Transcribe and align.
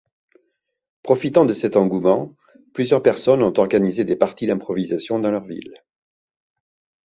Profitant 1.03 1.45
de 1.45 1.53
cet 1.53 1.75
engouement, 1.75 2.33
plusieurs 2.73 3.03
personnes 3.03 3.43
ont 3.43 3.59
organisé 3.59 4.03
des 4.03 4.15
parties 4.15 4.47
d'improvisation 4.47 5.19
dans 5.19 5.29
leur 5.29 5.45
ville. 5.45 5.75